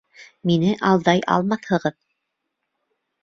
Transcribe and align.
Мине 0.51 0.71
алдай 0.91 1.19
алмаҫһығыҙ! 1.35 1.97